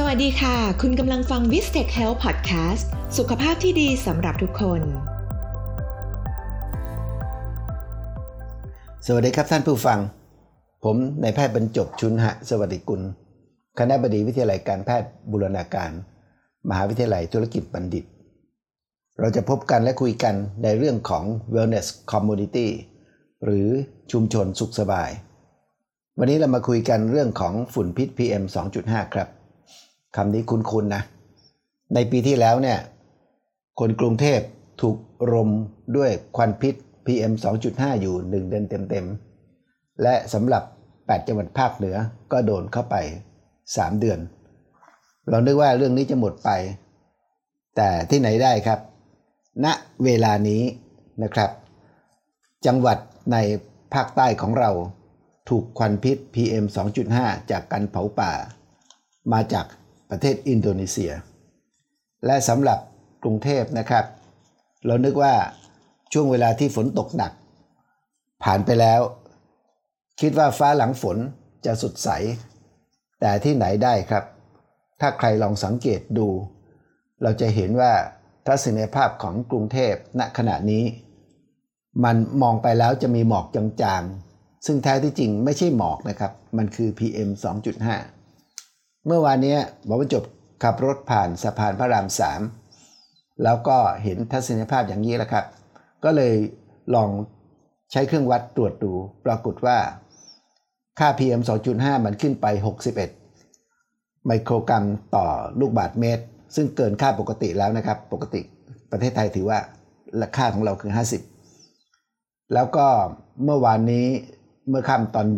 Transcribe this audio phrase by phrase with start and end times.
[0.00, 2.86] สวัสดีค่ะ คุณกำลังฟัง v i s t e c h Health Podcast
[3.18, 4.82] สุขภาพที่ดีสำหรับทุกคน
[9.06, 9.98] สวัสดีครับท่านผู้ฟัง
[10.84, 13.02] ผมนายแพทย์บรรจบชุนหะ สวัสดิกุล
[13.78, 15.90] คณะบดีวิทยาลัยการแพทย์บูรณาการ
[16.68, 18.04] มหาวิทยาลัยธุรกิจบัณฑิต
[19.20, 21.24] เราจะพบกันและคุยกันในเรื่องของ
[21.54, 22.68] wellness community
[23.44, 23.68] หรือ
[24.12, 25.10] ชุมชนสุขสบาย
[26.18, 28.44] วันนี้เรามาคุยกันเรื่องของฝุ่นพิษ PM
[28.78, 29.30] 2.5 ครับ
[30.16, 31.02] คำนี้คุ้นๆนะ
[31.94, 32.78] ในปีที่แล้วเนี่ย
[33.80, 34.40] คนกรุงเทพ
[34.80, 34.96] ถูก
[35.32, 35.50] รม
[35.96, 36.74] ด้วยควันพิษ
[37.06, 37.32] PM
[37.66, 40.62] 2.5 อยู่ 1 เดือนเต็มๆ และสำหรับ
[40.94, 41.96] 8 จังหวัดภาคเหนือ
[42.32, 42.96] ก็โดนเข้าไป
[43.48, 44.18] 3 เดือน
[45.28, 46.50] เรานึกว่าเรื่องนี้จะหมดไป
[47.76, 48.80] แต่ที่ไหนได้ครับ
[49.64, 49.66] ณ
[50.04, 50.62] เวลานี้
[51.22, 51.50] นะครับ
[52.66, 52.98] จังหวัด
[53.32, 53.36] ใน
[53.94, 54.70] ภาคใต้ของเรา
[55.48, 56.64] ถูกควันพิษ PM
[57.08, 58.32] 2.5 จากการเผาป่า
[59.32, 59.66] มาจาก
[60.10, 61.12] ประเทศอินโดนีเซีย
[62.26, 62.78] และสำหรับ
[63.22, 64.04] กรุงเทพนะครับ
[64.86, 65.34] เรานึกว่า
[66.12, 67.32] ช่วงเวลาที่ฝนตกหนัก
[68.44, 69.00] ผ่านไปแล้ว
[70.20, 71.16] คิดว่าฟ้าหลังฝน
[71.66, 72.08] จะสดใส
[73.20, 74.24] แต่ที่ไหนได้ครับ
[75.00, 76.28] ถ้าใครลองสังเกตดู
[77.22, 77.92] เราจะเห็นว่า
[78.46, 80.84] ทัศนียภาพของกรุงเทพณขณะนี้
[82.04, 87.30] มันมองไปแล้วจะมีหมอกจางๆ ซึ่งแท้ที่จริงไม่ใช่หมอกนะครับ มันคือ PM
[87.74, 88.15] 2.5
[89.06, 90.24] เมื่อวานนี้หมอประจบ
[90.62, 92.40] ขับรถผ่านสะพานพระรามสาม
[93.42, 95.44] แล้วก็เห็นทัศนียภาพอย่างนี้แล้วครับ
[96.04, 96.34] ก็เลย
[96.94, 97.10] ลอง
[97.92, 98.92] ใช้เครื่องวัดตรวจดู
[99.26, 99.78] ปรากฏว่า
[100.98, 102.46] ค่า PM 2.5 มันขึ้นไป
[103.52, 104.84] 61 ไมโครกรัม
[105.16, 105.26] ต่อ
[105.60, 106.24] ลูกบาศก์เมตร
[106.56, 108.40] ซึ่งเกินค่าปกติแล้วนะครับ ปกติ
[108.90, 109.58] ประเทศไทยถือว่า
[110.22, 110.92] ราคาของเราคือ
[111.72, 112.86] 50 แล้วก็
[113.44, 114.06] เมื่อวานนี้
[114.68, 115.28] เมื่อค่ำตอน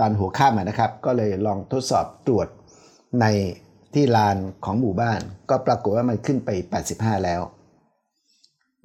[0.00, 2.48] ตอนหัวค่ำนะครับ ก็เลยลองทดสอบตรวจ
[3.20, 3.26] ใน
[3.94, 6.50] ที่ลานของหมู่บ้าน ก็ปรากฏว่ามันขึ้นไป
[6.88, 7.40] 85 แล้ว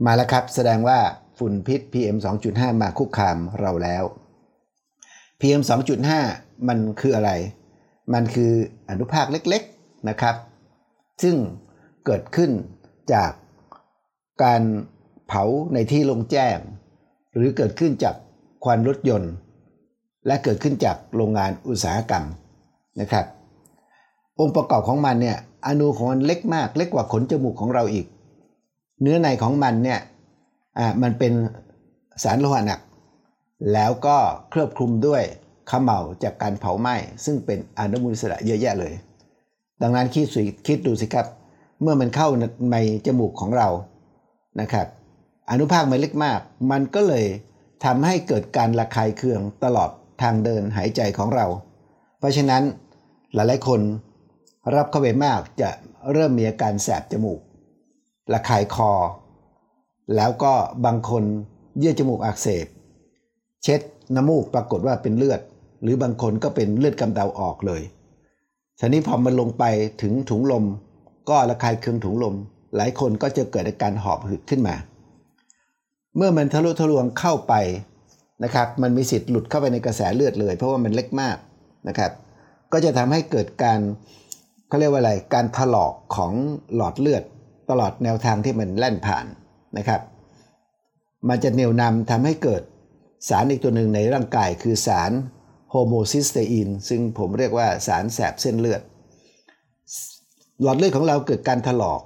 [0.05, 0.99] มาแล้วครับแสดงว่า
[1.37, 2.17] ฝุ่นพิษ PM
[2.49, 4.03] 2.5 มาคุกคามเราแล้ว
[5.39, 5.61] PM
[6.13, 7.31] 2.5 มันคืออะไร
[8.13, 8.51] มันคือ
[8.89, 10.35] อนุภาคเล็กๆนะครับ
[11.23, 11.35] ซึ่ง
[12.05, 12.51] เกิดขึ้น
[13.13, 13.31] จาก
[14.43, 14.61] การ
[15.27, 15.43] เผา
[15.73, 16.57] ในที่ลงแจ้ง
[17.35, 18.15] หรือเกิดขึ้นจาก
[18.63, 19.33] ควันรถยนต์
[20.27, 22.25] และเกิดขึ้นจากโรงงานอุตสาหกรรม
[23.01, 23.25] นะครับ
[24.39, 28.05] องค์ประกอบของมันเนี่ยอนูของมันเล็กมาก เล็กกว่าขนจมูกของเราอีก
[29.01, 29.99] เนื้อในของมันเนี่ย
[30.77, 31.33] อ่ามันเป็น
[32.23, 32.79] สารโลหะหนัก
[33.73, 34.17] แล้วก็
[34.49, 35.23] เคลือบคลุมด้วย
[35.69, 38.93] ขมเหลาจากการเผาไหม้ซึ่งเป็นอนุมูลอิสระเยอะแยะเลย
[39.81, 41.27] ดังนั้นคิดสิคิดดูสิครับ
[41.81, 42.27] เมื่อมันเข้า
[42.71, 43.67] ในจมูกของเรา
[44.61, 44.87] นะครับ
[45.51, 46.39] อนุภาคมันเล็กมาก
[46.71, 47.25] มันก็เลย
[47.85, 49.89] ทำให้เกิดการระคายเคืองตลอด
[50.21, 51.45] ทางเดินหายใจของเรา
[52.19, 52.63] เพราะฉะนั้น
[53.33, 53.79] หลายๆคน
[54.75, 55.69] รับเข้าไปมากจะ
[56.11, 57.39] เริ่มมีอาการแสบจมูก
[58.33, 58.91] ระคายคอ
[60.15, 60.53] แล้วก็
[60.85, 61.23] บางคน
[61.79, 62.67] เยื่อจมูกอักเสบ
[63.63, 63.81] เช็ด
[64.15, 65.41] น้ำมูกปรากฏว่าเป็นเลือด
[65.81, 67.81] หรือบางคนก็เป็นเลือดกำเดาออกเลย
[68.79, 69.63] ทีนี้พอมันลงไป
[70.01, 70.65] ถึงถุงลม
[71.29, 72.35] ก็ระคายเคืองถุงลม
[72.75, 74.75] หลายคนก็จะเกิดอาการหอบหืดขึ้นมา
[76.15, 77.53] เมื่อมันทะลุทะลวงเข้าไป
[78.43, 81.37] นะครับมันมีสิทธิ์หลุดเข้าไปในกระแสเลือดเลย เพราะว่ามันเล็กมาก
[81.87, 82.11] นะครับ
[82.71, 83.79] ก็จะทำให้เกิดการ
[84.67, 86.33] เขาเรียกว่าอะไรการถลอกของ
[86.75, 87.23] หลอดเลือด
[87.69, 89.25] ตลอดแนวทางที่มันแล่นผ่าน
[89.77, 90.01] นะครับ
[91.29, 92.61] มันจะเหนี่ยวนำทำให้เกิด
[93.29, 95.11] สารอีกตัวหนึ่งในร่างกายคือสาร
[95.71, 98.81] homocysteine ซึ่งผมเรียกว่าสารแสบเส้นเลือด
[100.61, 102.01] หลอดเลือดของเราเกิดการถลอก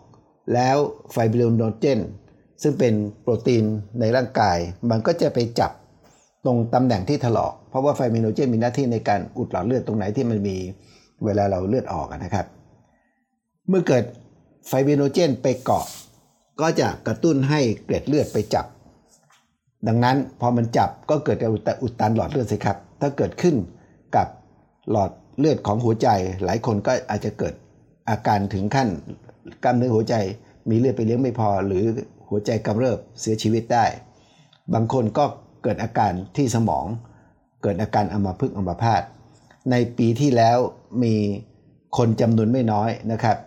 [0.54, 0.78] แล้ว
[1.12, 2.00] fibrinogen
[2.62, 3.64] ซึ่งเป็นโปรตีน
[4.00, 4.58] ในร่างกาย
[4.90, 5.72] มันก็จะไปจับ
[6.46, 10.58] ตรงตำแหน่งที่ถลอก เพราะว่าไฟบริโนเจนมีหน้าที่ในการอุดหลอดเลือดตรงไหนที่มันมี
[11.26, 12.46] เวลาเราเลือดออกนะครับ
[13.70, 14.04] เมื่อเกิด
[14.68, 15.86] ไฟเบโนเจนไปเกาะ
[16.62, 18.66] ก็จะกระตุ้นให้เกล็ดเลือดไปจับ
[19.88, 21.38] ดังนั้นพอมันจับก็เกิด
[21.84, 23.56] อุดตันหลอดเลือดสิครับ ถ้าเกิดขึ้น
[24.16, 24.28] กับ
[24.92, 26.08] หลอดเลือดของหัวใจ
[26.46, 27.54] หลายคนก็อาจจะเกิด
[28.10, 28.88] อาการถึงขั้น
[29.64, 30.16] กล้ามเนื้อหัวใจ
[30.70, 31.84] มีเลือดไปเลี้ยงไม่พอ หรือ
[32.30, 33.86] หัวใจกำเริบเสียชีวิตได้
[34.74, 35.26] บางคนก็
[35.64, 36.86] เกิดอาการที่สมอง
[37.64, 39.02] เกิดอาการอัมพฤกษ์อัมพาต
[39.72, 40.58] ในปีที่แล้ว
[41.04, 41.16] มี
[41.98, 43.38] คนจำนวนไม่น้อยนะครับ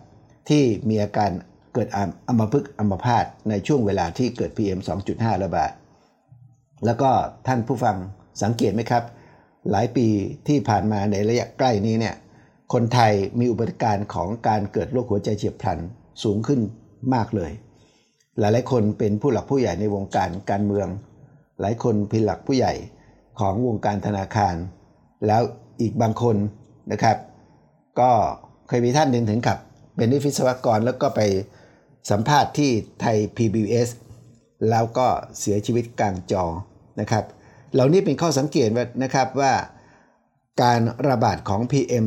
[0.49, 1.31] ที่มีอาการ
[1.75, 1.89] เกิด
[2.29, 4.81] อัมพฤกษ์อัมพาตในช่วงเวลาที่เกิด PM
[5.11, 5.71] 2.5 ระบาด
[6.85, 7.11] แล้วก็
[7.47, 7.97] ท่านผู้ฟัง
[8.43, 9.05] สังเกตไหมครับ
[9.71, 10.07] หลายปี
[10.49, 12.15] ที่ผ่านมาในระยะใกล้นี้เนี่ย
[12.73, 15.79] คนไทยมีอุบัติการของการเกิดโรคหัวใจเฉียบพลัน
[16.23, 16.61] สูงขึ้น
[17.15, 17.53] มากเลย
[18.39, 20.89] หลายหลายคนเป็นผู้หลักผู้ใหญ่ในวงการการเมือง
[21.61, 22.73] หลายคนเป็นหลักผู้ใหญ่
[23.39, 24.55] ของวงการธนาคาร
[25.27, 25.43] แล้ว
[25.81, 26.37] อีกบางคน
[26.93, 27.17] นะครับ
[28.01, 28.11] ก็
[28.69, 29.59] เคยมีท่านหนึ่งถึงกับ
[29.97, 31.21] เป็นวิศวกรแล้วก็ไป
[32.11, 33.89] สัมภาษณ์ที่ไทย PBS
[34.71, 35.07] แล้วก็
[35.39, 36.45] เสียชีวิตกลางจอ
[37.01, 37.25] นะครับ
[37.73, 38.69] เหล่านี้เป็นข้อสังเกต
[39.03, 39.53] นะครับว่า
[40.63, 42.07] การระบาดของ PM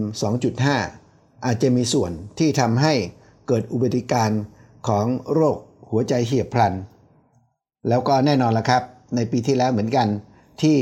[0.71, 2.93] 2.5 อาจจะมีส่วนที่ทำให้
[3.47, 4.29] เกิดอุบัติการ
[4.87, 5.57] ของโรค
[5.89, 6.73] หัวใจเฉียบพลัน
[7.89, 8.83] แล้วก็แน่นอนละครับ
[9.15, 10.07] ในปีที่แล้วเหมือนกัน
[10.61, 10.77] ที่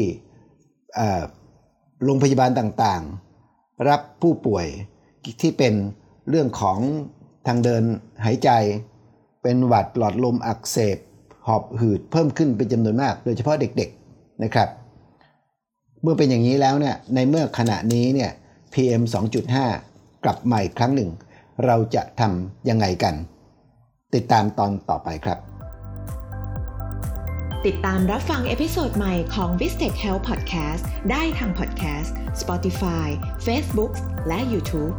[2.04, 4.66] โรงพยาบาลต่างๆ รับผู้ป่วย
[5.42, 5.74] ที่เป็น
[6.30, 6.80] เรื่องของ
[7.48, 7.84] ทางเดิน
[8.26, 8.50] หายใจ
[9.44, 10.98] เป็นหวัดหลอดลมอักเสบ
[11.48, 14.70] หอบหืดเพิ่มขึ้นเป็นจำนวนมาก โดยเฉพาะเด็กๆนะครับ
[16.02, 18.32] เมื่อเป็นอย่างนี้แล้วเนี่ยในเมื่อขณะนี้เนี่ย
[18.74, 19.04] PM
[19.64, 21.10] 2.5 กลับใหม่ครั้งหนึ่ง
[21.66, 23.16] เราจะทำยังไงกัน
[24.16, 25.55] ติดตามตอนต่อไปครับ
[27.68, 33.08] ติดตามรับฟังเอพิโซดใหม่ของ v i s t e c h Health Podcast ได้ทาง Podcast Spotify
[33.46, 33.94] Facebook
[34.28, 34.94] และ YouTube